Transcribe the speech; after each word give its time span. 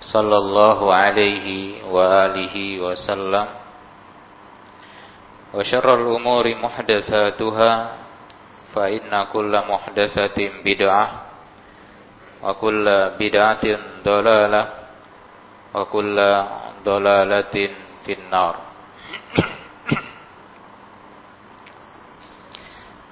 sallallahu 0.00 0.92
alaihi 0.92 1.80
wa 1.88 2.28
alihi 2.28 2.80
wa 2.80 2.92
sallam. 2.96 3.46
Wa 5.56 5.62
syarrul 5.64 6.12
umuri 6.16 6.58
muhdatsatuha 6.58 7.70
fa 8.76 8.92
inna 8.92 9.32
kulla 9.32 9.64
muhdatsatin 9.64 10.60
bid'ah 10.60 11.08
wa 12.44 12.52
kulla 12.60 13.16
bid'atin 13.16 14.04
dalalah 14.04 14.66
wa 15.72 15.82
kulla 15.88 16.30
dalalatin 16.84 17.72
finnar. 18.04 18.54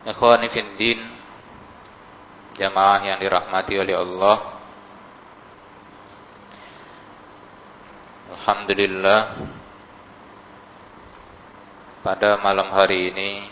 Ikhwani 0.05 0.53
fid 0.53 0.69
din 0.77 1.01
jamaah 2.61 3.01
yang 3.09 3.19
dirahmati 3.25 3.75
oleh 3.81 3.97
Allah 3.97 4.54
Alhamdulillah. 8.45 9.41
Pada 12.05 12.37
malam 12.45 12.69
hari 12.77 13.09
ini 13.09 13.49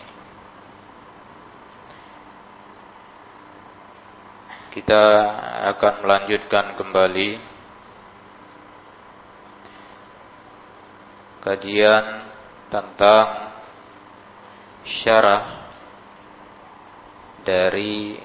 Kita 4.68 5.04
akan 5.72 6.04
melanjutkan 6.04 6.76
kembali 6.76 7.40
Kajian 11.40 12.04
tentang 12.68 13.56
Syarah 14.84 15.72
Dari 17.48 18.20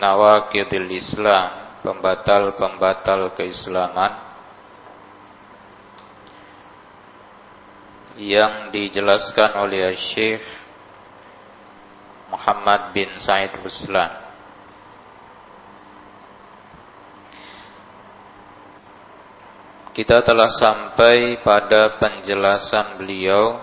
Nawakidil 0.00 0.88
Islam 0.96 1.76
Pembatal-pembatal 1.84 3.36
keislaman 3.36 4.31
Yang 8.20 8.76
dijelaskan 8.76 9.50
oleh 9.56 9.96
Syekh 9.96 10.44
Muhammad 12.28 12.92
bin 12.96 13.08
Said 13.16 13.56
Ruslan 13.60 14.22
Kita 19.92 20.24
telah 20.24 20.48
sampai 20.56 21.44
pada 21.44 22.00
penjelasan 22.00 22.96
beliau 22.96 23.60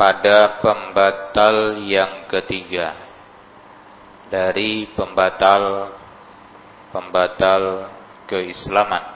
pada 0.00 0.64
pembatal 0.64 1.76
yang 1.84 2.24
ketiga 2.32 2.96
dari 4.32 4.88
pembatal 4.96 5.92
pembatal 6.88 7.92
keislaman. 8.24 9.11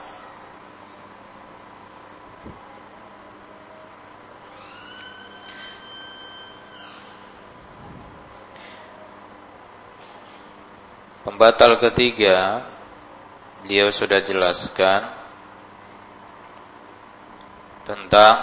Pembatal 11.37 11.77
ketiga 11.77 12.65
Beliau 13.61 13.93
sudah 13.93 14.25
jelaskan 14.25 15.05
Tentang 17.85 18.37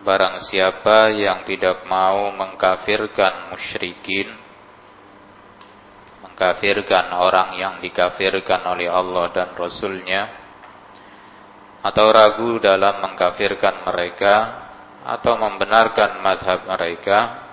Barang 0.00 0.40
siapa 0.48 1.12
yang 1.12 1.44
tidak 1.44 1.84
mau 1.84 2.32
mengkafirkan 2.32 3.52
musyrikin 3.52 4.32
Mengkafirkan 6.24 7.12
orang 7.20 7.60
yang 7.60 7.74
dikafirkan 7.84 8.64
oleh 8.64 8.88
Allah 8.88 9.28
dan 9.28 9.52
Rasulnya 9.52 10.24
Atau 11.84 12.08
ragu 12.08 12.56
dalam 12.64 13.12
mengkafirkan 13.12 13.84
mereka 13.92 14.36
Atau 15.04 15.36
membenarkan 15.36 16.24
madhab 16.24 16.64
mereka 16.64 17.44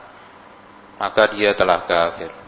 Maka 0.95 1.35
dia 1.35 1.51
telah 1.51 1.83
kafir 1.83 2.40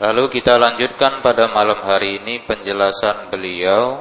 Lalu 0.00 0.32
kita 0.32 0.56
lanjutkan 0.56 1.20
pada 1.20 1.52
malam 1.52 1.84
hari 1.84 2.24
ini 2.24 2.40
penjelasan 2.48 3.28
beliau 3.28 4.00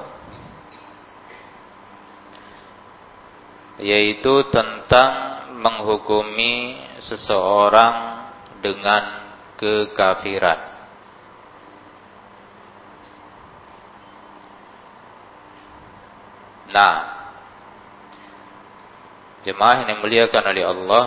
yaitu 3.84 4.48
tentang 4.48 5.44
menghukumi 5.60 6.80
seseorang 7.04 8.32
dengan 8.64 9.28
kekafiran. 9.60 10.60
Nah, 16.72 16.96
jemaah 19.44 19.84
yang 19.84 20.00
dimuliakan 20.00 20.44
oleh 20.48 20.64
Allah, 20.64 21.06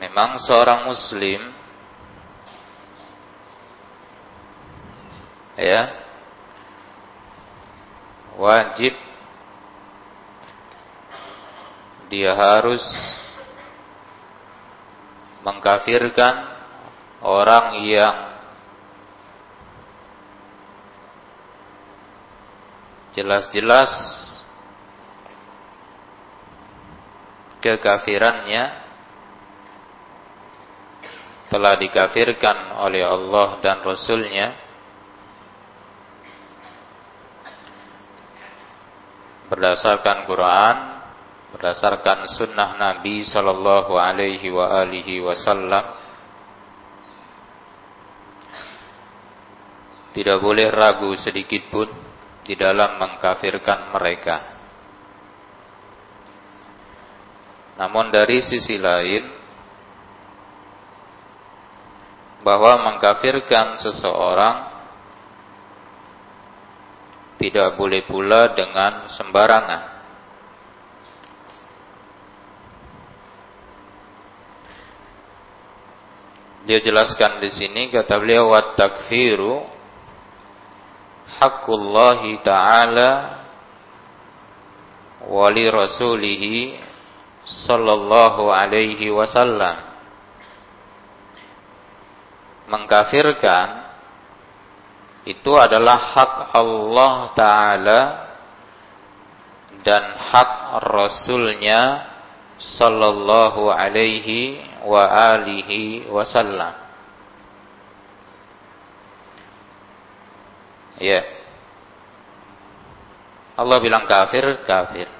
memang 0.00 0.40
seorang 0.40 0.88
muslim 0.88 1.63
ya. 5.64 5.82
Wajib. 8.36 8.92
Dia 12.12 12.36
harus 12.36 12.84
mengkafirkan 15.44 16.34
orang 17.24 17.80
yang 17.84 18.16
jelas-jelas 23.16 23.88
kekafirannya 27.64 28.84
telah 31.48 31.78
dikafirkan 31.78 32.82
oleh 32.82 33.06
Allah 33.06 33.62
dan 33.62 33.80
Rasulnya. 33.80 34.63
Berdasarkan 39.54 40.26
Quran, 40.26 40.76
berdasarkan 41.54 42.26
sunnah 42.34 42.74
Nabi 42.74 43.22
Sallallahu 43.22 43.94
Alaihi 43.94 44.50
wa 44.50 44.82
alihi 44.82 45.22
Wasallam. 45.22 46.02
Tidak 50.10 50.38
boleh 50.42 50.70
ragu 50.74 51.14
sedikit 51.18 51.70
pun 51.70 51.86
di 52.42 52.58
dalam 52.58 52.98
mengkafirkan 52.98 53.94
mereka. 53.94 54.36
Namun 57.78 58.10
dari 58.10 58.38
sisi 58.42 58.78
lain, 58.78 59.26
bahwa 62.46 62.92
mengkafirkan 62.92 63.82
seseorang 63.82 64.73
tidak 67.44 67.76
boleh 67.76 68.08
pula 68.08 68.56
dengan 68.56 69.04
sembarangan. 69.12 69.82
Dia 76.64 76.80
jelaskan 76.80 77.44
di 77.44 77.52
sini 77.52 77.92
kata 77.92 78.16
beliau 78.16 78.48
wat 78.48 78.80
takfiru 78.80 79.60
haqqullahi 81.36 82.40
ta'ala 82.40 83.10
wali 85.28 85.68
rasulihi 85.68 86.80
sallallahu 87.44 88.48
alaihi 88.48 89.12
wasallam 89.12 89.84
mengkafirkan 92.72 93.83
itu 95.24 95.52
adalah 95.56 95.96
hak 96.12 96.32
Allah 96.52 97.14
Ta'ala 97.32 98.00
dan 99.80 100.02
hak 100.16 100.50
Rasulnya 100.84 102.12
Sallallahu 102.54 103.68
alaihi 103.72 104.62
wa 104.84 105.04
alihi 105.34 106.06
wasallam. 106.08 106.72
Ya. 111.02 111.20
Allah 113.58 113.78
bilang 113.82 114.06
kafir, 114.06 114.64
kafir. 114.64 115.10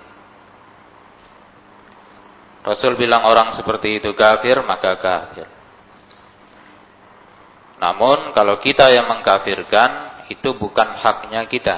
Rasul 2.64 2.96
bilang 2.96 3.28
orang 3.28 3.52
seperti 3.58 4.00
itu 4.00 4.14
kafir, 4.16 4.62
maka 4.64 4.96
kafir 4.96 5.53
namun 7.78 8.30
kalau 8.32 8.62
kita 8.62 8.90
yang 8.94 9.10
mengkafirkan 9.10 10.24
itu 10.30 10.54
bukan 10.56 10.88
haknya 10.98 11.44
kita. 11.50 11.76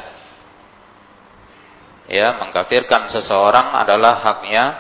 Ya, 2.07 2.39
mengkafirkan 2.39 3.11
seseorang 3.11 3.75
adalah 3.75 4.23
haknya 4.23 4.79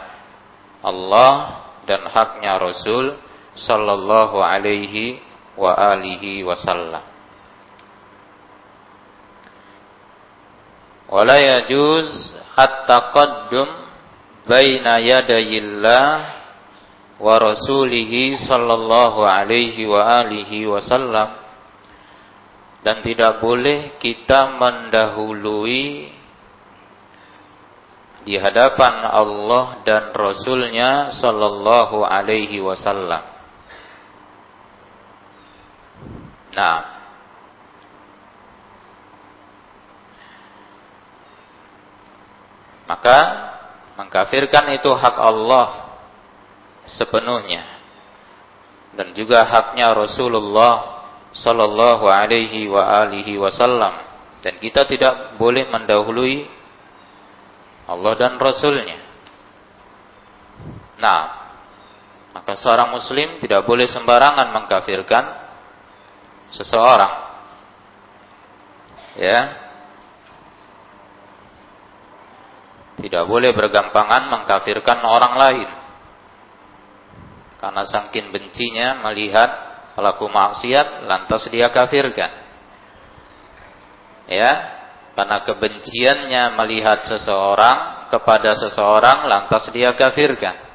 Allah 0.85 1.67
dan 1.83 2.07
haknya 2.07 2.55
Rasul 2.63 3.19
sallallahu 3.59 4.39
alaihi 4.39 5.19
wa 5.59 5.75
alihi 5.75 6.47
wasallam. 6.47 7.03
Wala 11.11 11.39
yajuz 11.39 12.35
at-taqaddum 12.55 13.67
baina 14.47 15.03
yadayillah 15.03 16.36
wa 17.17 17.35
rasulihi 17.41 18.37
sallallahu 18.45 19.25
alaihi 19.25 19.89
wa 19.89 20.25
alihi 20.25 20.69
wasallam. 20.69 21.45
Dan 22.85 23.03
tidak 23.03 23.43
boleh 23.43 23.99
kita 23.99 24.55
mendahului 24.55 26.15
di 28.27 28.35
hadapan 28.35 29.07
Allah 29.07 29.87
dan 29.87 30.11
Rasulnya 30.11 31.15
sallallahu 31.15 32.03
alaihi 32.03 32.59
wasallam. 32.59 33.23
Nah, 36.55 36.79
maka 42.91 43.19
mengkafirkan 43.95 44.75
itu 44.75 44.91
hak 44.91 45.17
Allah 45.19 45.86
sepenuhnya 46.91 47.63
dan 48.97 49.13
juga 49.13 49.45
haknya 49.45 49.93
Rasulullah 49.93 51.05
sallallahu 51.37 52.07
alaihi 52.09 52.71
wa 52.71 53.05
alihi 53.05 53.37
wasallam 53.37 54.07
dan 54.41 54.63
kita 54.63 54.87
tidak 54.87 55.35
boleh 55.37 55.67
mendahului 55.67 56.47
Allah 57.87 58.13
dan 58.19 58.35
Rasulnya. 58.39 58.99
Nah, 60.99 61.23
maka 62.35 62.59
seorang 62.59 62.91
muslim 62.91 63.39
tidak 63.39 63.63
boleh 63.63 63.87
sembarangan 63.87 64.51
mengkafirkan 64.51 65.25
seseorang. 66.51 67.15
Ya. 69.17 69.41
Tidak 72.97 73.25
boleh 73.29 73.53
bergampangan 73.53 74.31
mengkafirkan 74.33 74.99
orang 75.05 75.35
lain. 75.37 75.69
Karena 77.57 77.83
saking 77.89 78.29
bencinya 78.29 79.01
melihat 79.09 79.51
pelaku 79.97 80.29
maksiat 80.29 81.09
lantas 81.09 81.49
dia 81.49 81.73
kafirkan. 81.73 82.29
Ya, 84.29 84.53
karena 85.17 85.41
kebenciannya 85.49 86.45
melihat 86.61 87.09
seseorang 87.09 88.13
kepada 88.13 88.53
seseorang 88.61 89.25
lantas 89.25 89.73
dia 89.73 89.97
kafirkan. 89.97 90.67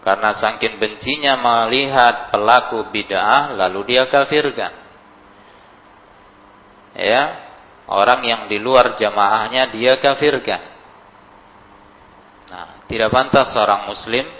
Karena 0.00 0.32
saking 0.32 0.80
bencinya 0.80 1.36
melihat 1.36 2.32
pelaku 2.32 2.88
bid'ah 2.88 3.52
lalu 3.52 3.92
dia 3.92 4.08
kafirkan. 4.08 4.72
Ya, 6.96 7.22
orang 7.84 8.24
yang 8.24 8.42
di 8.48 8.56
luar 8.56 8.96
jamaahnya 8.96 9.68
dia 9.76 10.00
kafirkan. 10.00 10.62
Nah, 12.48 12.88
tidak 12.88 13.12
pantas 13.12 13.52
seorang 13.52 13.84
muslim 13.84 14.39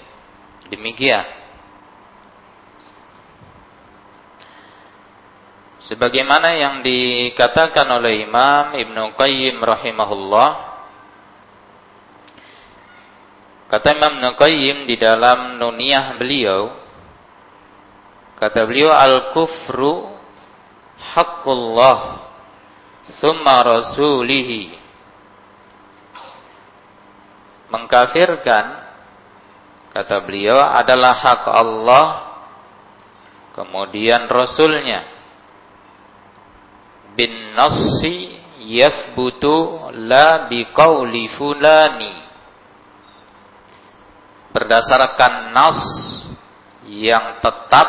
Demikian. 0.70 1.40
Sebagaimana 5.80 6.54
yang 6.54 6.74
dikatakan 6.86 7.88
oleh 7.88 8.22
Imam 8.28 8.78
Ibn 8.78 8.96
Qayyim 9.16 9.58
rahimahullah 9.58 10.50
Kata 13.66 13.98
Imam 13.98 14.20
Ibn 14.20 14.26
Qayyim 14.38 14.84
di 14.84 14.94
dalam 15.00 15.56
nuniyah 15.56 16.14
beliau 16.20 16.70
Kata 18.38 18.68
beliau 18.68 18.92
Al-kufru 18.92 20.14
Haqqullah 21.16 22.28
Thumma 23.18 23.64
rasulihi 23.64 24.76
Mengkafirkan 27.72 28.79
kata 29.90 30.22
beliau 30.22 30.58
adalah 30.58 31.14
hak 31.14 31.44
Allah 31.46 32.06
kemudian 33.54 34.26
Rasulnya. 34.30 35.18
Bin 37.14 37.52
nassi 37.58 38.38
yathbutu 38.64 39.90
la 40.06 40.46
biqauli 40.46 41.26
fulani. 41.34 42.14
Berdasarkan 44.50 45.54
nas 45.54 45.80
yang 46.90 47.38
tetap 47.38 47.88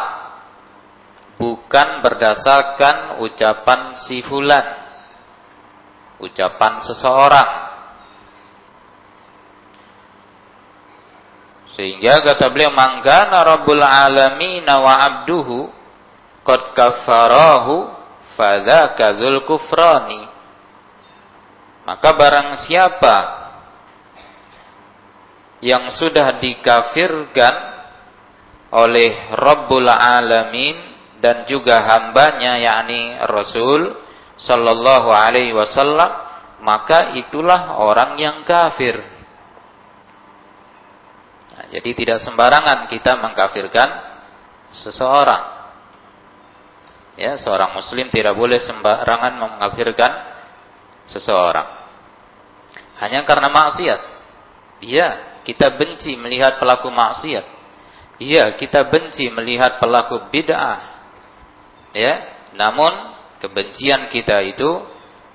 bukan 1.41 2.05
berdasarkan 2.05 3.17
ucapan 3.25 3.97
si 3.97 4.21
fulan 4.21 4.81
ucapan 6.21 6.85
seseorang 6.85 7.49
Sehingga 11.81 12.21
kata 12.21 12.53
beliau 12.53 12.69
manggana 12.77 13.41
rabbul 13.41 13.81
alamin 13.81 14.69
wa 14.69 15.01
abduhu 15.01 15.65
qad 16.45 16.77
kafarahu 16.77 17.89
fadzaka 18.37 19.17
dzul 19.17 19.41
kufrani. 19.49 20.29
Maka 21.81 22.09
barang 22.13 22.69
siapa 22.69 23.17
yang 25.65 25.89
sudah 25.97 26.37
dikafirkan 26.37 27.55
oleh 28.77 29.33
Rabbul 29.33 29.89
Alamin 29.89 30.77
dan 31.17 31.49
juga 31.49 31.81
hambanya 31.81 32.61
yakni 32.61 33.17
Rasul 33.25 33.97
sallallahu 34.37 35.09
alaihi 35.09 35.57
wasallam 35.57 36.13
maka 36.61 37.17
itulah 37.17 37.81
orang 37.81 38.21
yang 38.21 38.45
kafir. 38.45 39.01
Nah, 41.61 41.69
jadi 41.69 41.93
tidak 41.93 42.25
sembarangan 42.25 42.89
kita 42.89 43.21
mengkafirkan 43.21 43.89
seseorang. 44.73 45.61
Ya, 47.21 47.37
seorang 47.37 47.77
muslim 47.77 48.09
tidak 48.09 48.33
boleh 48.33 48.57
sembarangan 48.65 49.37
mengkafirkan 49.37 50.11
seseorang. 51.05 51.69
Hanya 52.97 53.21
karena 53.29 53.53
maksiat. 53.53 54.01
Iya, 54.81 55.07
kita 55.45 55.77
benci 55.77 56.17
melihat 56.17 56.57
pelaku 56.57 56.89
maksiat. 56.89 57.45
Iya, 58.17 58.57
kita 58.57 58.89
benci 58.89 59.29
melihat 59.29 59.77
pelaku 59.77 60.33
bid'ah. 60.33 60.81
Ya, 61.93 62.13
namun 62.57 62.89
kebencian 63.37 64.09
kita 64.09 64.41
itu 64.49 64.81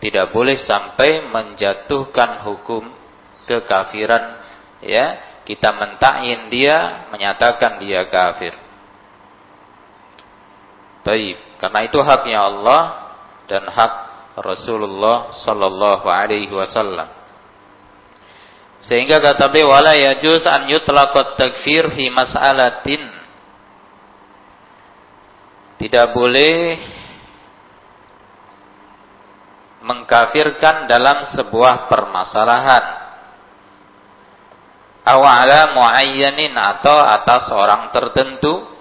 tidak 0.03 0.35
boleh 0.35 0.59
sampai 0.59 1.23
menjatuhkan 1.31 2.43
hukum 2.43 2.83
kekafiran 3.47 4.43
ya 4.83 5.26
kita 5.47 5.71
mentakin 5.73 6.51
dia 6.51 7.09
menyatakan 7.15 7.79
dia 7.79 8.03
kafir 8.11 8.67
Baik, 11.07 11.39
karena 11.63 11.87
itu 11.87 12.03
haknya 12.03 12.43
Allah 12.43 12.83
dan 13.47 13.63
hak 13.71 13.93
Rasulullah 14.43 15.31
sallallahu 15.39 16.03
alaihi 16.03 16.51
wasallam. 16.51 17.07
Sehingga 18.83 19.23
kata 19.23 19.47
beliau 19.55 19.71
wala 19.71 19.95
yajuz 19.95 20.43
an 20.51 20.67
yutlaqat 20.67 21.39
takfir 21.39 21.95
fi 21.95 22.11
mas'alatin. 22.11 23.07
Tidak 25.79 26.07
boleh 26.11 26.55
mengkafirkan 29.87 30.91
dalam 30.91 31.23
sebuah 31.39 31.87
permasalahan. 31.87 32.85
Awala 35.07 35.71
muayyanin 35.71 36.51
atau 36.51 36.99
atas 36.99 37.47
orang 37.55 37.95
tertentu. 37.95 38.75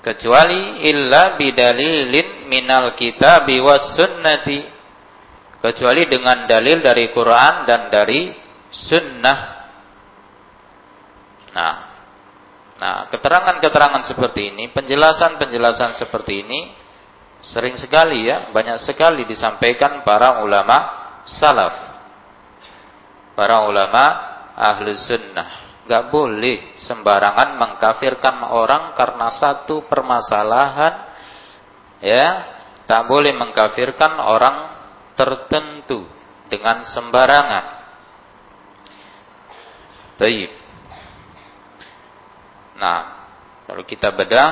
Kecuali 0.00 0.88
illa 0.88 1.36
bidalilin 1.36 2.48
minal 2.48 2.96
kitabi 2.96 3.60
was 3.60 3.92
sunnati. 3.92 4.64
Kecuali 5.60 6.08
dengan 6.08 6.48
dalil 6.48 6.80
dari 6.80 7.12
Quran 7.12 7.68
dan 7.68 7.92
dari 7.92 8.32
sunnah. 8.72 9.40
Nah 11.52 11.76
nah 12.82 13.06
keterangan-keterangan 13.14 14.10
seperti 14.10 14.50
ini 14.50 14.74
penjelasan-penjelasan 14.74 16.02
seperti 16.02 16.42
ini 16.42 16.74
sering 17.38 17.78
sekali 17.78 18.26
ya 18.26 18.50
banyak 18.50 18.82
sekali 18.82 19.22
disampaikan 19.28 20.02
para 20.02 20.42
ulama 20.42 20.78
salaf. 21.28 21.92
Para 23.38 23.68
ulama 23.70 24.31
ahlu 24.62 24.94
sunnah 24.94 25.62
Gak 25.82 26.14
boleh 26.14 26.78
sembarangan 26.78 27.58
mengkafirkan 27.58 28.46
orang 28.54 28.94
karena 28.94 29.34
satu 29.34 29.82
permasalahan. 29.90 31.10
Ya, 31.98 32.26
tak 32.86 33.10
boleh 33.10 33.34
mengkafirkan 33.34 34.14
orang 34.22 34.56
tertentu 35.18 36.06
dengan 36.46 36.86
sembarangan. 36.86 37.64
Baik. 40.22 40.50
Nah, 42.78 43.00
kalau 43.66 43.82
kita 43.82 44.14
bedah, 44.14 44.50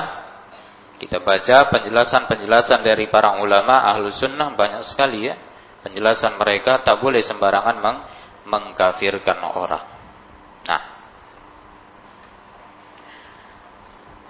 kita 0.99 1.23
baca 1.23 1.71
penjelasan-penjelasan 1.71 2.83
dari 2.83 3.07
para 3.07 3.39
ulama 3.39 3.87
ahlu 3.87 4.11
sunnah 4.11 4.51
banyak 4.51 4.83
sekali 4.83 5.31
ya. 5.31 5.35
Penjelasan 5.81 6.35
mereka 6.35 6.83
tak 6.83 6.99
boleh 6.99 7.23
sembarangan 7.23 7.77
meng 7.79 7.97
mengkafirkan 8.41 9.37
orang. 9.57 9.85
Nah, 10.61 10.81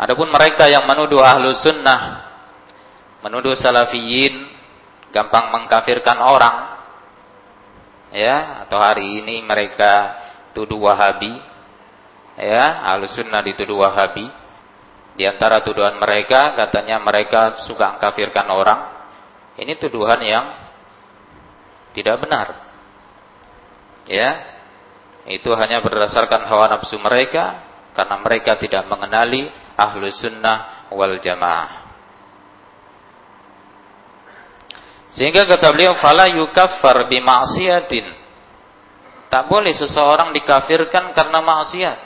Adapun 0.01 0.33
mereka 0.33 0.65
yang 0.65 0.89
menuduh 0.89 1.21
ahlu 1.21 1.53
sunnah, 1.61 2.25
menuduh 3.21 3.53
salafiyin, 3.53 4.49
gampang 5.13 5.53
mengkafirkan 5.53 6.17
orang, 6.17 6.57
ya, 8.09 8.65
atau 8.65 8.81
hari 8.81 9.21
ini 9.21 9.45
mereka 9.45 10.17
tuduh 10.57 10.89
wahabi, 10.89 11.37
ya, 12.33 12.81
ahlu 12.89 13.05
sunnah 13.13 13.45
dituduh 13.45 13.77
wahabi. 13.77 14.25
Di 15.13 15.29
antara 15.29 15.61
tuduhan 15.61 16.01
mereka, 16.01 16.57
katanya 16.57 16.97
mereka 16.97 17.61
suka 17.69 17.93
mengkafirkan 17.93 18.47
orang. 18.49 18.79
Ini 19.53 19.77
tuduhan 19.77 20.17
yang 20.25 20.45
tidak 21.93 22.25
benar. 22.25 22.47
Ya, 24.09 24.49
itu 25.29 25.53
hanya 25.53 25.77
berdasarkan 25.85 26.49
hawa 26.49 26.73
nafsu 26.73 26.97
mereka, 26.97 27.69
karena 27.93 28.17
mereka 28.17 28.57
tidak 28.57 28.89
mengenali 28.89 29.60
ahlu 29.89 30.05
sunnah 30.13 30.89
wal 30.93 31.17
jamaah. 31.17 31.81
Sehingga 35.11 35.43
kata 35.43 35.75
beliau 35.75 35.99
fala 35.99 36.31
yukaffar 36.31 37.11
bi 37.11 37.19
ma'siyatin. 37.19 38.07
Tak 39.27 39.47
boleh 39.47 39.75
seseorang 39.75 40.35
dikafirkan 40.35 41.15
karena 41.15 41.39
maksiat. 41.39 41.99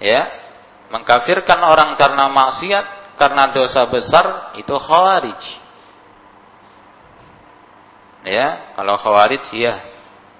Ya, 0.00 0.22
mengkafirkan 0.88 1.60
orang 1.60 2.00
karena 2.00 2.32
maksiat 2.32 3.16
karena 3.20 3.52
dosa 3.52 3.84
besar 3.92 4.56
itu 4.56 4.72
khawarij. 4.72 5.42
Ya, 8.24 8.76
kalau 8.76 8.96
khawarij 9.00 9.44
ya 9.52 9.80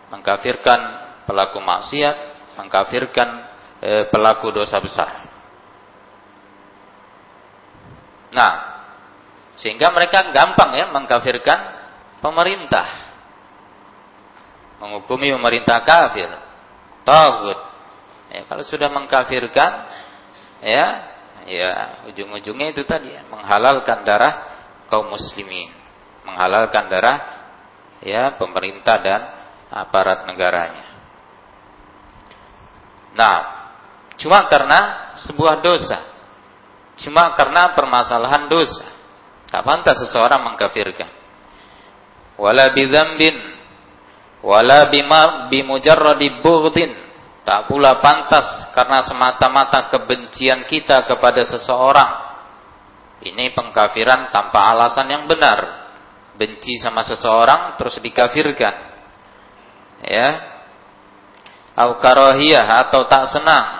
mengkafirkan 0.09 0.81
pelaku 1.29 1.61
maksiat, 1.61 2.17
mengkafirkan 2.61 3.50
e, 3.81 4.07
pelaku 4.13 4.53
dosa 4.53 4.77
besar. 4.79 5.27
Nah, 8.31 8.55
sehingga 9.59 9.91
mereka 9.91 10.31
gampang 10.31 10.71
ya 10.77 10.89
mengkafirkan 10.95 11.59
pemerintah. 12.23 13.11
Menghukumi 14.81 15.35
pemerintah 15.35 15.85
kafir. 15.85 16.31
Tagut. 17.05 17.59
Ya, 18.31 18.47
kalau 18.47 18.63
sudah 18.63 18.89
mengkafirkan 18.89 19.71
ya, 20.63 20.87
ya 21.51 21.71
ujung-ujungnya 22.09 22.71
itu 22.71 22.87
tadi 22.87 23.11
ya, 23.11 23.27
menghalalkan 23.27 24.07
darah 24.07 24.47
kaum 24.87 25.11
muslimin, 25.11 25.75
menghalalkan 26.23 26.87
darah 26.87 27.19
ya 28.01 28.39
pemerintah 28.39 28.97
dan 29.03 29.21
aparat 29.69 30.25
negaranya. 30.31 30.87
Nah, 33.19 33.60
Cuma 34.21 34.45
karena 34.53 35.13
sebuah 35.17 35.65
dosa. 35.65 36.05
Cuma 37.01 37.33
karena 37.33 37.73
permasalahan 37.73 38.53
dosa. 38.53 38.85
Tak 39.49 39.65
pantas 39.65 39.97
seseorang 40.05 40.45
mengkafirkan. 40.45 41.09
Wala 42.37 42.69
bidzambin 42.77 43.37
wala 44.45 44.93
bima 44.93 45.49
bimujarradi 45.49 46.45
bughdin. 46.45 46.93
Tak 47.49 47.73
pula 47.73 47.97
pantas 48.05 48.69
karena 48.77 49.01
semata-mata 49.01 49.89
kebencian 49.89 50.69
kita 50.69 51.09
kepada 51.09 51.41
seseorang. 51.49 52.29
Ini 53.25 53.57
pengkafiran 53.57 54.29
tanpa 54.29 54.69
alasan 54.69 55.09
yang 55.09 55.25
benar. 55.25 55.89
Benci 56.37 56.77
sama 56.77 57.09
seseorang 57.09 57.81
terus 57.81 57.97
dikafirkan. 58.05 58.75
Ya. 60.05 60.29
Atau 61.73 63.09
tak 63.09 63.25
senang 63.33 63.80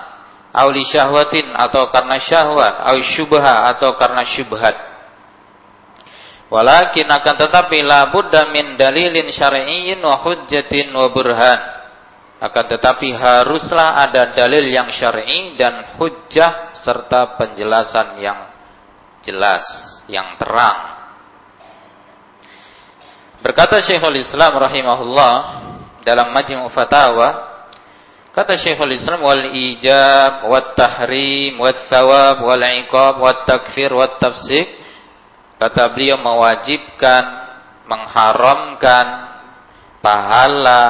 Auli 0.51 0.83
syahwatin 0.83 1.55
atau 1.55 1.87
karena 1.95 2.19
syahwat, 2.19 2.91
au 2.91 2.99
syubha 3.15 3.71
atau 3.71 3.95
karena 3.95 4.27
syubhat. 4.27 4.75
Walakin 6.51 7.07
akan 7.07 7.35
tetapi 7.39 7.79
la 7.79 8.11
budda 8.11 8.51
min 8.51 8.75
dalilin 8.75 9.31
syar'iyyin 9.31 10.03
wa 10.03 10.19
hujjatin 10.19 10.91
wa 10.91 11.07
burhan. 11.07 11.59
Akan 12.43 12.67
tetapi 12.67 13.15
haruslah 13.15 14.03
ada 14.03 14.35
dalil 14.35 14.67
yang 14.67 14.91
syar'i 14.91 15.55
dan 15.55 15.95
hujjah 15.95 16.75
serta 16.83 17.39
penjelasan 17.39 18.19
yang 18.19 18.51
jelas, 19.23 19.63
yang 20.11 20.35
terang. 20.35 20.99
Berkata 23.39 23.79
Syekhul 23.79 24.19
Islam 24.19 24.53
rahimahullah 24.59 25.33
dalam 26.03 26.29
Majmu' 26.35 26.69
Fatawa 26.75 27.50
Kata 28.31 28.55
Syekhul 28.55 28.95
Islam 28.95 29.27
wal 29.27 29.51
ijab 29.51 30.47
wat 30.47 30.71
tahrim 30.79 31.59
wat 31.59 31.91
thawab 31.91 32.47
wal 32.47 32.63
iqab 32.63 33.19
wat 33.19 33.43
takfir 33.43 33.91
wat 33.91 34.23
tafsik 34.23 34.71
kata 35.59 35.91
beliau 35.91 36.15
mewajibkan 36.15 37.23
mengharamkan 37.91 39.07
pahala 39.99 40.83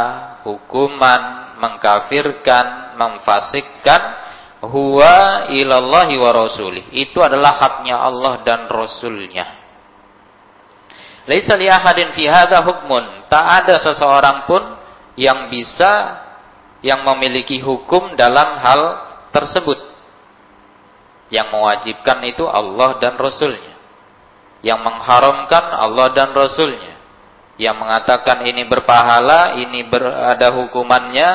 hukuman 0.45 1.21
mengkafirkan 1.57 2.97
memfasikkan 3.01 4.01
huwa 4.61 5.49
ilallahi 5.49 6.15
wa 6.21 6.31
rasulih. 6.33 6.93
Itu 6.93 7.25
adalah 7.25 7.57
haknya 7.57 7.97
Allah 7.97 8.45
dan 8.45 8.69
rasulnya. 8.69 9.57
Laisa 11.25 11.57
li 11.57 11.69
ahadin 11.69 12.13
fi 12.13 12.29
hadha 12.29 12.61
hukmun. 12.65 13.29
Tak 13.29 13.65
ada 13.65 13.75
seseorang 13.81 14.45
pun 14.45 14.61
yang 15.17 15.49
bisa 15.49 16.21
yang 16.81 17.05
memiliki 17.05 17.61
hukum 17.61 18.17
dalam 18.17 18.57
hal 18.57 18.81
tersebut. 19.29 19.77
Yang 21.31 21.47
mewajibkan 21.53 22.19
itu 22.27 22.43
Allah 22.43 22.99
dan 22.99 23.15
Rasulnya. 23.15 23.77
Yang 24.65 24.79
mengharamkan 24.83 25.65
Allah 25.77 26.07
dan 26.11 26.29
Rasulnya. 26.35 26.99
Yang 27.55 27.77
mengatakan 27.77 28.43
ini 28.43 28.65
berpahala, 28.65 29.55
ini 29.61 29.85
berada 29.85 30.49
hukumannya, 30.57 31.29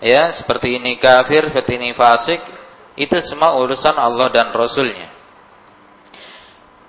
ya 0.00 0.32
seperti 0.40 0.80
ini 0.80 0.96
kafir, 0.96 1.52
seperti 1.52 1.76
ini 1.76 1.92
fasik, 1.92 2.40
itu 2.96 3.14
semua 3.28 3.54
urusan 3.60 3.94
Allah 3.94 4.32
dan 4.32 4.48
Rasulnya. 4.50 5.12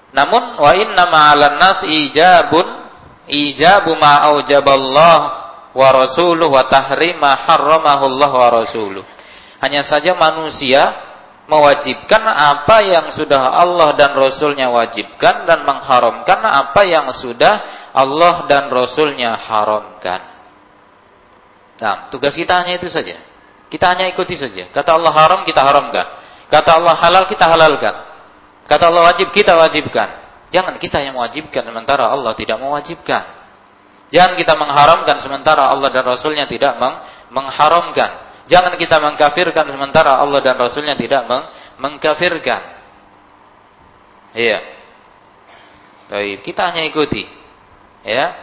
Namun 0.09 0.57
wa 0.57 0.71
inna 0.73 1.05
ma'alan 1.05 1.55
nas 1.61 1.79
ijabun 1.85 2.65
ijabu 3.29 3.93
ma 3.93 4.33
aujaballah 4.33 5.48
wa 5.79 5.89
rasuluh 5.95 6.51
wa 6.51 6.67
tahrima 6.67 7.39
harramahu 7.47 8.03
Allah 8.11 8.31
wa 8.35 8.49
rasuluh. 8.59 9.05
Hanya 9.63 9.87
saja 9.87 10.11
manusia 10.19 10.83
mewajibkan 11.47 12.19
apa 12.27 12.83
yang 12.83 13.07
sudah 13.15 13.55
Allah 13.63 13.95
dan 13.95 14.11
Rasulnya 14.13 14.69
wajibkan 14.69 15.47
dan 15.47 15.63
mengharamkan 15.63 16.39
apa 16.43 16.83
yang 16.83 17.07
sudah 17.15 17.87
Allah 17.95 18.45
dan 18.45 18.67
Rasulnya 18.69 19.39
haramkan. 19.39 20.21
Nah, 21.79 22.11
tugas 22.11 22.35
kita 22.35 22.59
hanya 22.59 22.75
itu 22.75 22.91
saja. 22.91 23.17
Kita 23.71 23.85
hanya 23.95 24.11
ikuti 24.11 24.35
saja. 24.35 24.67
Kata 24.69 24.99
Allah 24.99 25.15
haram, 25.15 25.41
kita 25.47 25.63
haramkan. 25.63 26.05
Kata 26.51 26.69
Allah 26.75 26.95
halal, 26.99 27.23
kita 27.31 27.45
halalkan. 27.47 27.95
Kata 28.67 28.83
Allah 28.91 29.03
wajib, 29.13 29.31
kita 29.31 29.55
wajibkan. 29.55 30.09
Jangan 30.49 30.75
kita 30.81 30.97
yang 31.01 31.15
mewajibkan 31.15 31.61
sementara 31.61 32.09
Allah 32.09 32.33
tidak 32.35 32.57
mewajibkan. 32.57 33.38
Jangan 34.09 34.33
kita 34.37 34.57
mengharamkan 34.57 35.21
sementara 35.21 35.69
Allah 35.69 35.93
dan 35.93 36.01
Rasulnya 36.01 36.49
tidak 36.49 36.81
meng 36.81 36.95
mengharamkan. 37.29 38.43
Jangan 38.49 38.73
kita 38.81 38.97
mengkafirkan 38.97 39.69
sementara 39.69 40.17
Allah 40.17 40.41
dan 40.41 40.57
Rasulnya 40.57 40.97
tidak 40.97 41.29
meng 41.29 41.43
mengkafirkan. 41.77 42.61
Iya. 44.33 44.59
Baik, 46.09 46.41
kita 46.41 46.73
hanya 46.73 46.89
ikuti. 46.89 47.25
Ya. 48.01 48.33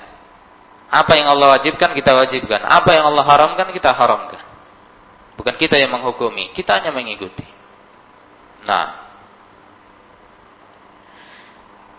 Apa 0.87 1.19
yang 1.19 1.35
Allah 1.35 1.59
wajibkan 1.59 1.99
kita 1.99 2.15
wajibkan. 2.15 2.63
Apa 2.63 2.95
yang 2.95 3.11
Allah 3.11 3.27
haramkan 3.27 3.75
kita 3.75 3.91
haramkan. 3.91 4.39
Bukan 5.35 5.55
kita 5.59 5.77
yang 5.77 5.91
menghukumi, 5.91 6.55
kita 6.55 6.79
hanya 6.79 6.95
mengikuti. 6.95 7.45
Nah, 8.65 9.06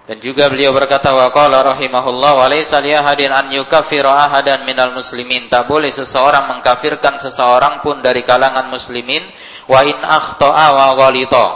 dan 0.08 0.24
juga 0.24 0.48
beliau 0.48 0.72
berkata 0.72 1.12
wa 1.12 1.28
qala 1.36 1.76
rahimahullah 1.76 2.32
wa 2.40 2.48
laysa 2.48 2.80
li 2.80 2.96
ahadin 2.96 3.28
an 3.28 3.52
yukaffira 3.52 4.24
ahadan 4.24 4.64
minal 4.64 4.96
muslimin. 4.96 5.52
Tak 5.52 5.68
boleh 5.68 5.92
seseorang 5.92 6.48
mengkafirkan 6.48 7.20
seseorang 7.20 7.84
pun 7.84 8.00
dari 8.00 8.24
kalangan 8.24 8.72
muslimin 8.72 9.28
wa 9.68 9.84
in 9.84 10.00
akhta'a 10.00 10.68
wa 10.72 10.96
ghalita. 10.96 11.48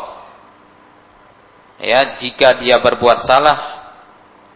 Ya, 1.79 2.19
jika 2.19 2.59
dia 2.59 2.75
berbuat 2.83 3.23
salah 3.23 3.57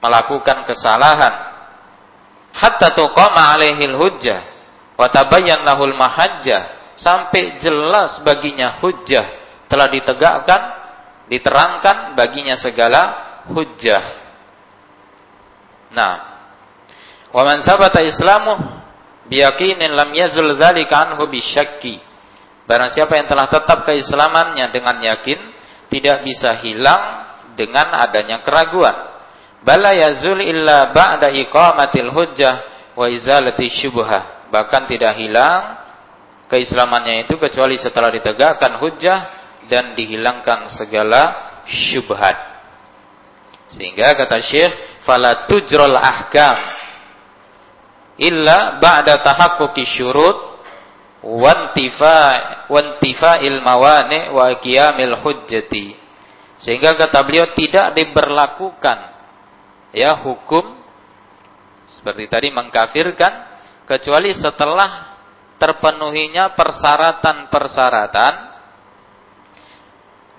melakukan 0.03 0.67
kesalahan 0.67 1.33
hatta 2.51 2.93
tuqama 2.99 3.55
alaihil 3.55 3.95
hujjah 3.95 4.43
wa 4.99 5.07
tabayyan 5.07 5.63
lahul 5.63 5.95
mahajjah 5.95 6.93
sampai 6.99 7.63
jelas 7.63 8.19
baginya 8.21 8.77
hujjah 8.83 9.25
telah 9.71 9.89
ditegakkan 9.89 10.61
diterangkan 11.25 12.13
baginya 12.13 12.53
segala 12.61 13.01
hujjah. 13.51 14.03
Nah, 15.93 16.15
wa 17.31 17.41
man 17.45 17.61
sabata 17.63 18.03
islamu 18.03 18.57
biyaqinin 19.29 19.91
lam 19.93 20.11
yazul 20.13 20.53
dzalika 20.57 21.09
anhu 21.09 21.29
bisyakki. 21.29 22.01
Barang 22.65 22.89
siapa 22.89 23.13
yang 23.13 23.29
telah 23.29 23.45
tetap 23.45 23.85
keislamannya 23.85 24.73
dengan 24.73 24.97
yakin, 24.97 25.37
tidak 25.93 26.25
bisa 26.25 26.57
hilang 26.65 27.29
dengan 27.53 27.93
adanya 27.93 28.41
keraguan. 28.41 29.13
Bala 29.61 29.93
yazul 29.93 30.41
illa 30.41 30.89
ba'da 30.89 31.29
iqamatil 31.29 32.09
hujjah 32.09 32.55
wa 32.97 33.05
izalati 33.05 33.69
syubhah. 33.69 34.49
Bahkan 34.49 34.89
tidak 34.89 35.13
hilang 35.17 35.77
keislamannya 36.49 37.25
itu 37.25 37.37
kecuali 37.37 37.77
setelah 37.77 38.13
ditegakkan 38.13 38.77
hujjah 38.81 39.19
dan 39.69 39.97
dihilangkan 39.97 40.69
segala 40.73 41.21
syubhat. 41.65 42.54
Sehingga 43.75 44.15
kata 44.15 44.39
Syekh, 44.39 45.03
fala 45.03 45.51
tujrol 45.51 45.99
ahkam 45.99 46.55
illa 48.15 48.79
ba'da 48.79 49.19
tahaqquqi 49.19 49.83
syurut 49.83 50.63
wantifa 51.19 52.17
wantifa 52.71 53.43
ilmawane 53.43 54.31
wa 54.31 54.47
qiyamil 54.63 55.19
hujjati. 55.19 55.99
Sehingga 56.63 56.95
kata 56.95 57.19
beliau 57.27 57.51
tidak 57.51 57.99
diberlakukan 57.99 58.97
ya 59.91 60.23
hukum 60.23 60.79
seperti 61.85 62.31
tadi 62.31 62.47
mengkafirkan 62.55 63.59
kecuali 63.83 64.31
setelah 64.39 65.19
terpenuhinya 65.59 66.55
persyaratan-persyaratan 66.55 68.33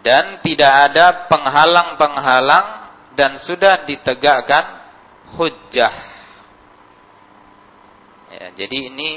dan 0.01 0.25
tidak 0.41 0.73
ada 0.91 1.27
penghalang-penghalang 1.29 2.86
dan 3.17 3.41
sudah 3.41 3.89
ditegakkan 3.89 4.65
hujjah. 5.35 5.95
Ya, 8.31 8.47
jadi 8.53 8.79
ini 8.93 9.11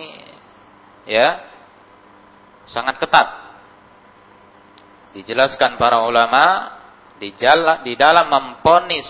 ya 1.04 1.44
sangat 2.72 2.98
ketat. 3.04 3.28
Dijelaskan 5.14 5.76
para 5.76 6.08
ulama 6.08 6.78
di 7.20 7.36
di 7.84 7.94
dalam 8.00 8.32
memponis 8.32 9.10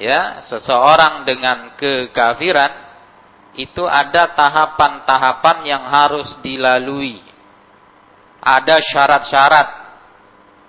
ya 0.00 0.40
seseorang 0.48 1.28
dengan 1.28 1.76
kekafiran 1.76 2.72
itu 3.58 3.84
ada 3.84 4.32
tahapan-tahapan 4.32 5.58
yang 5.68 5.84
harus 5.84 6.38
dilalui. 6.40 7.20
Ada 8.40 8.80
syarat-syarat. 8.80 9.68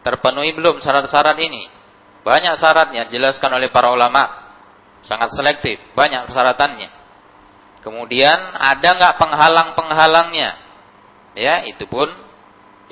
Terpenuhi 0.01 0.51
belum 0.58 0.82
syarat-syarat 0.84 1.38
ini? 1.39 1.80
Banyak 2.21 2.53
syaratnya 2.62 3.10
dijelaskan 3.10 3.57
oleh 3.57 3.73
para 3.73 3.89
ulama. 3.89 4.41
Sangat 5.01 5.34
selektif, 5.34 5.81
banyak 5.97 6.29
persyaratannya. 6.29 6.89
Kemudian 7.81 8.38
ada 8.53 8.89
nggak 8.93 9.17
penghalang-penghalangnya? 9.17 10.49
Ya, 11.34 11.65
itu 11.65 11.89
pun 11.89 12.05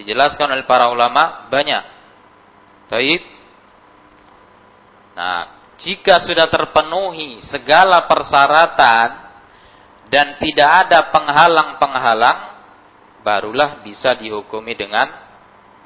dijelaskan 0.01 0.57
oleh 0.57 0.65
para 0.65 0.89
ulama 0.89 1.45
banyak. 1.53 1.83
Baik. 2.89 3.21
Nah, 5.13 5.59
jika 5.77 6.25
sudah 6.25 6.49
terpenuhi 6.49 7.37
segala 7.45 8.09
persyaratan 8.09 9.09
dan 10.09 10.41
tidak 10.41 10.69
ada 10.89 11.13
penghalang-penghalang, 11.13 12.39
barulah 13.21 13.85
bisa 13.85 14.17
dihukumi 14.17 14.73
dengan 14.73 15.28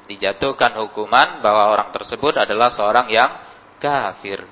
dijatuhkan 0.04 0.76
hukuman 0.84 1.40
bahwa 1.40 1.72
orang 1.72 1.88
tersebut 1.96 2.36
adalah 2.36 2.72
seorang 2.72 3.08
yang 3.08 3.30
kafir. 3.80 4.44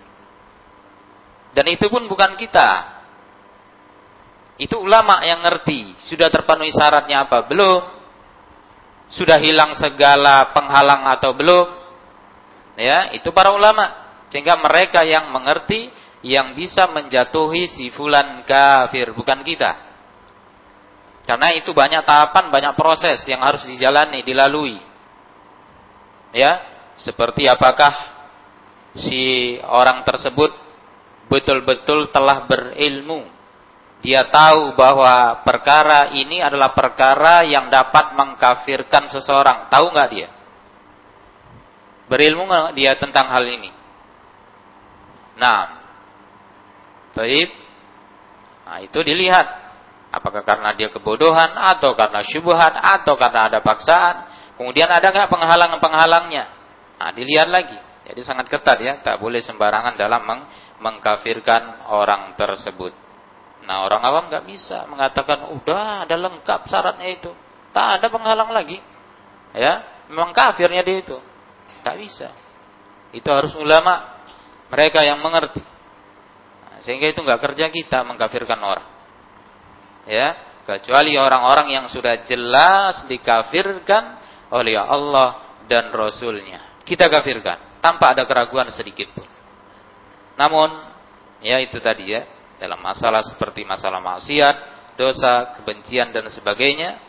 Dan 1.52 1.68
itu 1.68 1.88
pun 1.92 2.08
bukan 2.08 2.36
kita. 2.40 3.00
Itu 4.56 4.80
ulama 4.80 5.20
yang 5.24 5.44
ngerti. 5.44 5.96
Sudah 6.08 6.32
terpenuhi 6.32 6.72
syaratnya 6.72 7.28
apa? 7.28 7.44
Belum. 7.44 7.82
Sudah 9.12 9.36
hilang 9.36 9.76
segala 9.76 10.48
penghalang 10.56 11.04
atau 11.12 11.36
belum? 11.36 11.66
Ya, 12.80 13.12
itu 13.12 13.28
para 13.36 13.52
ulama. 13.52 13.92
Sehingga 14.32 14.56
mereka 14.56 15.04
yang 15.04 15.28
mengerti 15.28 15.92
yang 16.24 16.56
bisa 16.56 16.88
menjatuhi 16.88 17.68
si 17.68 17.92
fulan 17.92 18.40
kafir, 18.48 19.12
bukan 19.12 19.44
kita. 19.44 19.92
Karena 21.28 21.52
itu 21.52 21.76
banyak 21.76 22.00
tahapan, 22.08 22.48
banyak 22.48 22.72
proses 22.72 23.20
yang 23.28 23.44
harus 23.44 23.68
dijalani, 23.68 24.24
dilalui 24.24 24.91
ya 26.33 26.53
seperti 26.99 27.47
apakah 27.49 27.92
si 28.97 29.57
orang 29.64 30.05
tersebut 30.05 30.53
betul-betul 31.29 32.12
telah 32.12 32.45
berilmu? 32.49 33.29
Dia 34.03 34.27
tahu 34.27 34.75
bahwa 34.75 35.47
perkara 35.47 36.11
ini 36.11 36.42
adalah 36.42 36.75
perkara 36.75 37.47
yang 37.47 37.71
dapat 37.71 38.18
mengkafirkan 38.18 39.07
seseorang. 39.14 39.71
Tahu 39.71 39.87
nggak 39.95 40.11
dia? 40.11 40.29
Berilmu 42.11 42.42
nggak 42.51 42.75
dia 42.75 42.92
tentang 42.99 43.31
hal 43.31 43.47
ini? 43.47 43.71
Nah 45.38 45.83
Taib. 47.12 47.51
Nah, 48.66 48.81
itu 48.81 48.99
dilihat. 49.05 49.61
Apakah 50.12 50.45
karena 50.45 50.77
dia 50.77 50.92
kebodohan, 50.92 51.57
atau 51.57 51.97
karena 51.97 52.21
syubhat, 52.21 52.77
atau 52.77 53.16
karena 53.16 53.49
ada 53.49 53.64
paksaan, 53.64 54.29
Kemudian 54.62 54.87
ada 54.87 55.11
nggak 55.11 55.27
penghalang-penghalangnya? 55.27 56.44
Nah, 57.03 57.11
dilihat 57.11 57.51
lagi. 57.51 57.75
Jadi 58.07 58.20
sangat 58.22 58.46
ketat 58.46 58.79
ya, 58.79 59.03
tak 59.03 59.18
boleh 59.18 59.42
sembarangan 59.42 59.98
dalam 59.98 60.22
meng 60.22 60.42
mengkafirkan 60.83 61.87
orang 61.94 62.35
tersebut. 62.35 62.90
Nah 63.62 63.87
orang 63.87 64.03
awam 64.03 64.25
nggak 64.27 64.44
bisa 64.44 64.90
mengatakan 64.90 65.55
udah 65.55 66.03
ada 66.03 66.16
lengkap 66.18 66.66
syaratnya 66.66 67.09
itu, 67.14 67.31
tak 67.70 68.03
ada 68.03 68.11
penghalang 68.11 68.51
lagi, 68.51 68.83
ya 69.55 69.87
memang 70.11 70.35
kafirnya 70.35 70.83
dia 70.83 70.98
itu, 70.98 71.14
tak 71.87 72.03
bisa. 72.03 72.35
Itu 73.14 73.31
harus 73.31 73.55
ulama 73.55 74.18
mereka 74.66 75.07
yang 75.07 75.22
mengerti, 75.22 75.62
nah, 76.66 76.83
sehingga 76.83 77.07
itu 77.14 77.22
nggak 77.22 77.38
kerja 77.38 77.70
kita 77.70 78.03
mengkafirkan 78.03 78.59
orang, 78.59 78.88
ya 80.11 80.35
kecuali 80.66 81.14
orang-orang 81.14 81.70
yang 81.70 81.87
sudah 81.87 82.27
jelas 82.27 83.07
dikafirkan 83.07 84.21
oleh 84.52 84.76
Allah 84.76 85.58
dan 85.64 85.88
Rasulnya, 85.88 86.84
kita 86.84 87.08
kafirkan 87.08 87.80
tanpa 87.80 88.12
ada 88.12 88.28
keraguan 88.28 88.68
sedikit 88.68 89.08
pun. 89.16 89.26
Namun 90.36 90.68
ya 91.40 91.58
itu 91.58 91.80
tadi 91.80 92.12
ya 92.12 92.28
dalam 92.60 92.78
masalah 92.78 93.24
seperti 93.24 93.64
masalah 93.66 93.98
maksiat, 93.98 94.56
dosa, 94.94 95.56
kebencian 95.58 96.12
dan 96.12 96.28
sebagainya, 96.28 97.00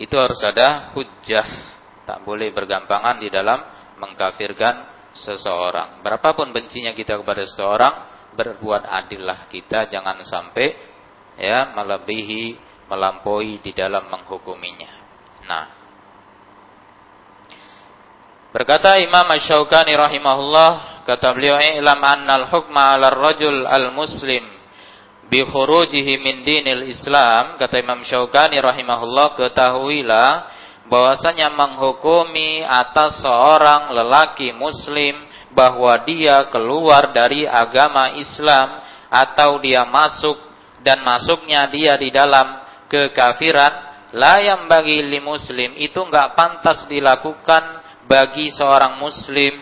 itu 0.00 0.16
harus 0.18 0.40
ada 0.42 0.90
hujah. 0.96 1.76
Tak 2.04 2.20
boleh 2.26 2.52
bergampangan 2.52 3.16
di 3.16 3.32
dalam 3.32 3.56
mengkafirkan 3.96 4.74
seseorang. 5.16 6.02
Berapapun 6.04 6.52
bencinya 6.52 6.92
kita 6.92 7.16
kepada 7.16 7.46
seseorang, 7.48 7.94
berbuat 8.34 8.84
adillah 8.84 9.48
kita, 9.48 9.88
jangan 9.88 10.20
sampai 10.26 10.74
ya 11.38 11.72
melebihi, 11.72 12.58
melampaui 12.90 13.62
di 13.62 13.72
dalam 13.72 14.10
menghukuminya. 14.10 14.92
Nah, 15.48 15.83
berkata 18.54 19.02
Imam 19.02 19.26
Asy-Syaukani 19.34 19.98
rahimahullah 19.98 20.94
Kata 21.04 21.36
beliau, 21.36 21.60
"I'lam 21.60 22.00
annal 22.00 22.48
hukma 22.48 22.96
'ala 22.96 23.12
rajul 23.12 23.68
al-muslim 23.68 24.40
bi 25.28 25.44
khurujihi 25.44 26.16
min 26.16 26.40
dinil 26.48 26.88
Islam." 26.88 27.60
Kata 27.60 27.76
Imam 27.76 28.00
Syaukani 28.08 28.56
rahimahullah, 28.56 29.36
ketahuilah 29.36 30.28
bahwasanya 30.88 31.52
menghukumi 31.52 32.64
atas 32.64 33.20
seorang 33.20 33.92
lelaki 33.92 34.56
muslim 34.56 35.16
bahwa 35.52 35.92
dia 36.08 36.48
keluar 36.48 37.12
dari 37.12 37.44
agama 37.44 38.16
Islam 38.16 38.80
atau 39.12 39.60
dia 39.60 39.84
masuk 39.84 40.40
dan 40.80 41.04
masuknya 41.04 41.68
dia 41.68 41.96
di 42.00 42.08
dalam 42.08 42.64
kekafiran 42.88 43.92
la 44.12 44.40
yang 44.44 44.68
bagi 44.68 45.04
li 45.04 45.20
muslim 45.24 45.72
itu 45.80 45.96
enggak 46.04 46.36
pantas 46.36 46.84
dilakukan 46.84 47.83
bagi 48.04 48.52
seorang 48.52 49.00
muslim 49.00 49.54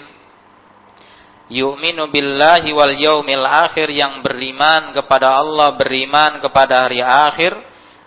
yu'minu 1.52 2.08
billahi 2.08 2.72
wal 2.72 2.96
yaumil 2.96 3.44
akhir 3.44 3.92
yang 3.92 4.24
beriman 4.24 4.96
kepada 4.96 5.36
Allah, 5.36 5.76
beriman 5.76 6.40
kepada 6.40 6.88
hari 6.88 7.04
akhir, 7.04 7.52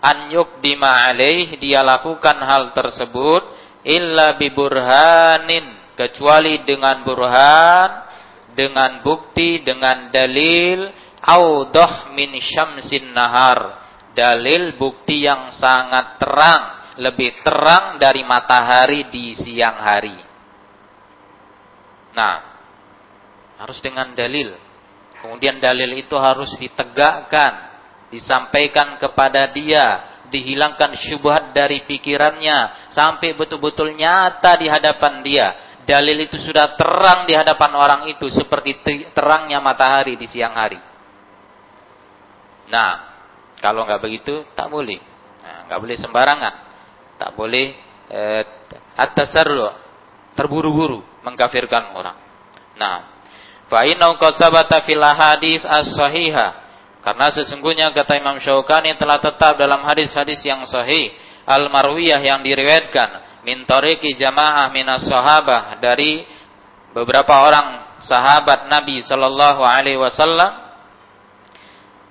an 0.02 0.34
yukdima 0.34 1.06
alaih 1.08 1.54
dia 1.62 1.86
lakukan 1.86 2.36
hal 2.42 2.74
tersebut 2.74 3.42
illa 3.86 4.34
biburhanin 4.34 5.94
kecuali 5.94 6.66
dengan 6.66 7.06
burhan, 7.06 7.90
dengan 8.52 9.00
bukti, 9.06 9.62
dengan 9.62 10.10
dalil 10.10 10.90
audah 11.22 12.10
min 12.12 12.34
syamsin 12.42 13.14
nahar. 13.14 13.86
Dalil 14.16 14.80
bukti 14.80 15.28
yang 15.28 15.52
sangat 15.52 16.16
terang, 16.16 16.96
lebih 16.96 17.44
terang 17.44 18.00
dari 18.00 18.24
matahari 18.24 19.12
di 19.12 19.36
siang 19.36 19.76
hari. 19.76 20.25
Nah, 22.16 22.36
harus 23.60 23.76
dengan 23.84 24.16
dalil. 24.16 24.56
Kemudian 25.20 25.60
dalil 25.60 26.00
itu 26.00 26.16
harus 26.16 26.56
ditegakkan, 26.56 27.76
disampaikan 28.08 28.96
kepada 28.96 29.52
dia, 29.52 30.16
dihilangkan 30.32 30.96
syubhat 30.96 31.52
dari 31.52 31.84
pikirannya 31.84 32.88
sampai 32.88 33.36
betul-betul 33.36 33.92
nyata 33.92 34.56
di 34.56 34.66
hadapan 34.72 35.20
dia. 35.20 35.46
Dalil 35.86 36.26
itu 36.26 36.40
sudah 36.40 36.74
terang 36.74 37.28
di 37.30 37.36
hadapan 37.36 37.72
orang 37.78 38.00
itu 38.10 38.26
seperti 38.32 38.82
terangnya 39.14 39.62
matahari 39.62 40.18
di 40.18 40.26
siang 40.26 40.56
hari. 40.56 40.80
Nah, 42.66 43.14
kalau 43.62 43.86
nggak 43.86 44.02
begitu 44.02 44.42
tak 44.58 44.66
boleh. 44.66 44.98
Nah, 45.46 45.70
nggak 45.70 45.78
boleh 45.78 45.96
sembarangan. 46.00 46.54
Tak 47.16 47.30
boleh 47.38 47.66
eh, 48.10 48.42
atas 48.98 49.30
terburu-buru 50.36 51.02
mengkafirkan 51.24 51.96
orang. 51.96 52.16
Nah, 52.76 53.16
Fa 53.66 53.82
innahu 53.82 54.18
qad 54.22 54.38
sabata 54.38 54.82
fil 54.86 55.02
hadis 55.02 55.62
as-sahihah. 55.66 56.66
Karena 57.02 57.30
sesungguhnya 57.30 57.90
kata 57.94 58.18
Imam 58.18 58.38
Syaukani 58.42 58.94
telah 58.98 59.22
tetap 59.22 59.54
dalam 59.58 59.82
hadis-hadis 59.86 60.42
yang 60.42 60.66
sahih 60.66 61.14
al-marwiyah 61.46 62.18
yang 62.18 62.42
diriwayatkan 62.42 63.42
min 63.46 63.62
tariqi 63.62 64.18
jamaah 64.18 64.66
minas 64.74 65.06
sahabah 65.06 65.78
dari 65.78 66.26
beberapa 66.90 67.46
orang 67.46 68.02
sahabat 68.02 68.66
Nabi 68.66 69.06
sallallahu 69.06 69.62
alaihi 69.62 70.02
wasallam 70.02 70.50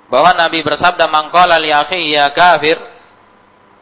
bahwa 0.08 0.32
Nabi 0.32 0.64
bersabda 0.64 1.12
mangqala 1.12 1.60
li 1.60 1.76
akhi 1.76 2.16
ya 2.16 2.32
kafir 2.32 2.80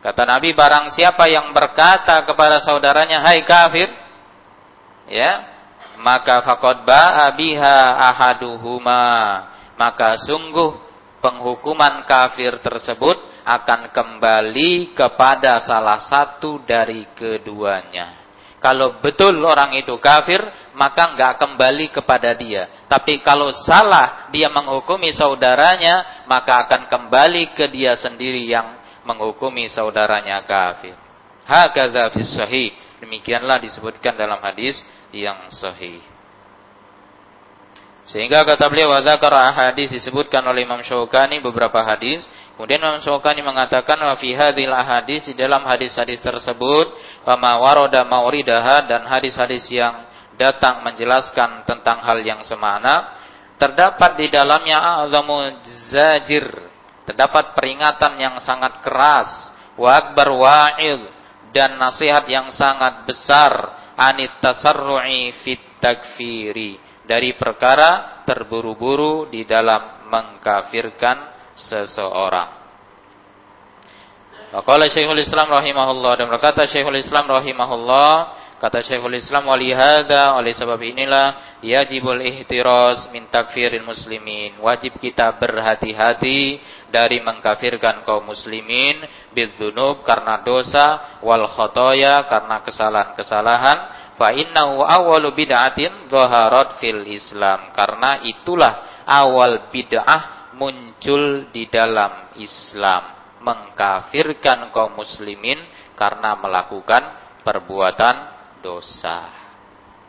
kata 0.02 0.26
Nabi 0.26 0.58
barang 0.58 0.98
siapa 0.98 1.30
yang 1.30 1.54
berkata 1.54 2.26
kepada 2.26 2.58
saudaranya 2.58 3.22
hai 3.22 3.46
kafir 3.46 3.86
ya. 5.08 5.52
Maka 6.04 6.42
faqad 6.44 6.84
ba'a 6.84 7.32
ahaduhuma. 8.12 9.06
Maka 9.78 10.20
sungguh 10.26 10.76
penghukuman 11.24 12.04
kafir 12.04 12.60
tersebut 12.60 13.16
akan 13.44 13.92
kembali 13.92 14.96
kepada 14.96 15.64
salah 15.64 16.04
satu 16.04 16.64
dari 16.64 17.08
keduanya. 17.16 18.24
Kalau 18.64 19.04
betul 19.04 19.44
orang 19.44 19.76
itu 19.76 19.92
kafir 20.00 20.40
maka 20.72 21.12
enggak 21.12 21.36
kembali 21.36 21.92
kepada 21.92 22.32
dia. 22.32 22.88
Tapi 22.88 23.20
kalau 23.20 23.52
salah 23.52 24.32
dia 24.32 24.48
menghukumi 24.48 25.12
saudaranya 25.12 26.24
maka 26.32 26.64
akan 26.64 26.88
kembali 26.88 27.52
ke 27.52 27.68
dia 27.68 28.00
sendiri 28.00 28.48
yang 28.48 28.80
menghukumi 29.04 29.68
saudaranya 29.68 30.48
kafir. 30.48 30.96
Hakadza 31.44 32.08
fi 32.16 32.22
sahih 32.24 32.70
demikianlah 33.04 33.60
disebutkan 33.60 34.16
dalam 34.16 34.40
hadis 34.40 34.80
yang 35.12 35.52
sahih. 35.52 36.02
Sehingga 38.04 38.44
kata 38.44 38.68
beliau 38.68 38.92
wadzakara 38.92 39.48
hadis 39.56 39.88
disebutkan 39.88 40.44
oleh 40.44 40.68
Imam 40.68 40.84
Syaukani 40.84 41.40
beberapa 41.40 41.80
hadis. 41.84 42.28
Kemudian 42.60 42.84
Imam 42.84 43.00
Syaukani 43.00 43.40
mengatakan 43.40 43.96
wa 43.96 44.16
fi 44.20 44.36
hadhil 44.36 44.76
ahadis 44.76 45.32
di 45.32 45.34
dalam 45.40 45.64
hadis-hadis 45.64 46.20
tersebut 46.20 46.88
wa 47.24 47.36
ma 47.40 47.56
warada 47.64 48.04
mauridaha 48.04 48.84
dan 48.92 49.08
hadis-hadis 49.08 49.64
yang 49.72 50.04
datang 50.36 50.84
menjelaskan 50.84 51.64
tentang 51.64 52.02
hal 52.04 52.20
yang 52.22 52.42
semana 52.44 53.22
terdapat 53.62 54.18
di 54.18 54.28
dalamnya 54.34 55.06
azamu 55.06 55.40
zajir 55.94 56.46
terdapat 57.06 57.54
peringatan 57.54 58.18
yang 58.18 58.36
sangat 58.42 58.82
keras 58.82 59.30
wa 59.78 59.94
akbar 59.94 60.34
wa'id 60.34 61.13
dan 61.54 61.78
nasihat 61.78 62.26
yang 62.28 62.50
sangat 62.52 63.06
besar. 63.06 63.82
Anit 63.94 64.42
tasarru'i 64.42 65.46
fit 65.46 65.78
takfiri. 65.78 66.82
Dari 67.06 67.38
perkara 67.38 68.26
terburu-buru 68.26 69.30
di 69.30 69.46
dalam 69.46 70.10
mengkafirkan 70.10 71.30
seseorang. 71.54 72.64
Waqala 74.54 74.90
Syekhul 74.90 75.22
Islam 75.22 75.50
rahimahullah. 75.54 76.26
Dan 76.26 76.28
berkata 76.34 76.66
Syekhul 76.66 76.98
Islam 76.98 77.30
rahimahullah 77.30 78.42
kata 78.64 78.80
Syekhul 78.80 79.20
Islam 79.20 79.52
walihada 79.52 80.40
oleh 80.40 80.56
sebab 80.56 80.80
inilah 80.80 81.60
yajibul 81.60 82.22
ihtiraz 82.24 83.12
min 83.12 83.28
takfiril 83.28 83.84
muslimin. 83.84 84.56
Wajib 84.64 84.96
kita 85.04 85.36
berhati-hati 85.36 86.64
dari 86.94 87.26
mengkafirkan 87.26 88.06
kaum 88.06 88.30
muslimin 88.30 89.02
bidzunub 89.34 90.06
karena 90.06 90.46
dosa 90.46 91.18
wal 91.26 91.50
khotoya 91.50 92.30
karena 92.30 92.62
kesalahan-kesalahan 92.62 93.78
fa 94.14 94.30
innahu 94.30 94.86
awwalu 94.86 95.34
bid'atin 95.34 96.06
dhaharat 96.06 96.78
fil 96.78 97.02
Islam. 97.10 97.74
Karena 97.74 98.22
itulah 98.22 99.02
awal 99.10 99.74
bid'ah 99.74 100.54
muncul 100.54 101.50
di 101.50 101.66
dalam 101.66 102.38
Islam. 102.38 103.18
Mengkafirkan 103.42 104.70
kaum 104.70 104.94
muslimin 104.94 105.58
karena 105.98 106.38
melakukan 106.38 107.04
perbuatan 107.42 108.16
dosa. 108.62 109.34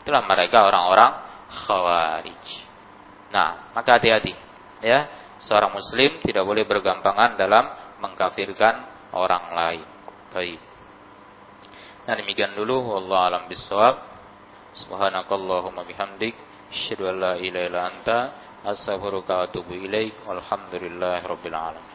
Itulah 0.04 0.22
mereka 0.28 0.68
orang-orang 0.68 1.12
khawarij. 1.48 2.44
Nah 3.32 3.72
maka 3.72 3.98
hati-hati 3.98 4.36
ya 4.84 5.23
seorang 5.44 5.72
muslim 5.76 6.20
tidak 6.24 6.44
boleh 6.44 6.64
bergampangan 6.64 7.36
dalam 7.36 7.64
mengkafirkan 8.00 8.74
orang 9.14 9.44
lain. 9.52 9.86
Baik. 10.32 10.60
Nah 12.04 12.14
demikian 12.18 12.52
dulu 12.52 12.98
Allah 13.00 13.20
alam 13.32 13.42
bisawab. 13.48 13.96
Subhanakallahumma 14.74 15.86
bihamdik 15.86 16.34
asyhadu 16.68 17.06
an 17.06 17.16
la 17.22 17.32
ilaha 17.38 17.64
illa 17.70 17.80
anta 17.86 18.18
Astaghfiruka 18.64 19.32
wa 19.36 19.42
atubu 19.44 19.76
ilaik. 19.76 20.24
Walhamdulillahirabbil 20.24 21.52
alamin. 21.52 21.93